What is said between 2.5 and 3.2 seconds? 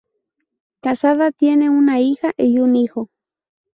un hijo.